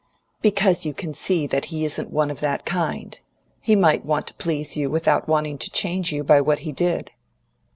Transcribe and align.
"Because 0.41 0.83
you 0.83 0.95
can 0.95 1.13
see 1.13 1.45
that 1.45 1.65
he 1.65 1.85
isn't 1.85 2.09
one 2.09 2.31
of 2.31 2.39
that 2.39 2.65
kind. 2.65 3.19
He 3.59 3.75
might 3.75 4.03
want 4.03 4.25
to 4.25 4.33
please 4.33 4.75
you 4.75 4.89
without 4.89 5.27
wanting 5.27 5.59
to 5.59 5.69
change 5.69 6.11
you 6.11 6.23
by 6.23 6.41
what 6.41 6.61
he 6.65 6.71
did." 6.71 7.11